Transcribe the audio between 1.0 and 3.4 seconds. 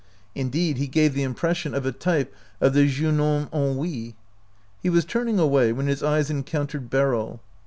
the impression of a type of the jeun